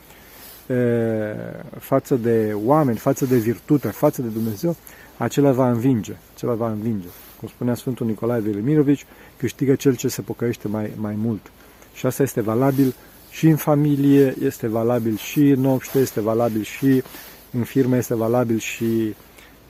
față 1.79 2.15
de 2.15 2.53
oameni, 2.65 2.98
față 2.98 3.25
de 3.25 3.38
virtute, 3.38 3.88
față 3.88 4.22
de 4.22 4.27
Dumnezeu, 4.27 4.75
acela 5.17 5.51
va 5.51 5.69
învinge. 5.69 6.15
Acela 6.36 6.53
va 6.53 6.72
învinge. 6.72 7.07
Cum 7.39 7.48
spunea 7.48 7.75
Sfântul 7.75 8.05
Nicolae 8.05 8.39
Velimirovici, 8.39 9.05
câștigă 9.38 9.75
cel 9.75 9.95
ce 9.95 10.07
se 10.07 10.22
pocăiește 10.22 10.67
mai, 10.67 10.91
mai 10.95 11.15
mult. 11.17 11.51
Și 11.93 12.05
asta 12.05 12.24
este 12.24 12.41
valabil 12.41 12.95
și 13.29 13.48
în 13.48 13.55
familie, 13.55 14.36
este 14.43 14.67
valabil 14.67 15.17
și 15.17 15.50
în 15.50 15.65
obște, 15.65 16.00
este 16.00 16.22
valabil 16.22 16.63
și 16.63 17.03
în 17.51 17.63
firmă, 17.63 17.98
este 17.98 18.15
valabil 18.15 18.57
și 18.57 19.15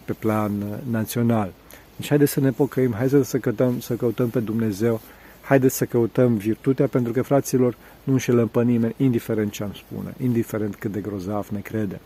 pe 0.05 0.13
plan 0.13 0.81
național. 0.89 1.51
Deci 1.95 2.07
haideți 2.07 2.31
să 2.31 2.39
ne 2.39 2.51
pocăim, 2.51 2.93
haideți 2.93 3.29
să 3.29 3.37
căutăm, 3.37 3.79
să 3.79 3.93
căutăm 3.93 4.29
pe 4.29 4.39
Dumnezeu, 4.39 5.01
haideți 5.45 5.75
să 5.75 5.85
căutăm 5.85 6.35
virtutea, 6.35 6.87
pentru 6.87 7.11
că, 7.11 7.21
fraților, 7.21 7.75
nu 8.03 8.13
înșelăm 8.13 8.47
pe 8.47 8.63
nimeni, 8.63 8.93
indiferent 8.97 9.51
ce 9.51 9.63
am 9.63 9.73
spune, 9.73 10.13
indiferent 10.21 10.75
cât 10.75 10.91
de 10.91 10.99
grozav 10.99 11.47
ne 11.51 11.59
crede. 11.59 11.99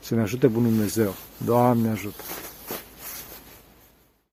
Să 0.00 0.14
ne 0.14 0.20
ajute 0.20 0.46
Bunul 0.46 0.70
Dumnezeu. 0.70 1.14
Doamne 1.44 1.88
ajută! 1.88 2.22